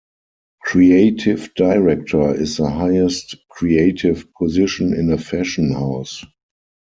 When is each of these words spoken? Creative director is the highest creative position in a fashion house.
Creative 0.63 1.53
director 1.53 2.33
is 2.33 2.57
the 2.57 2.67
highest 2.67 3.35
creative 3.49 4.33
position 4.33 4.95
in 4.95 5.11
a 5.11 5.17
fashion 5.19 5.71
house. 5.73 6.25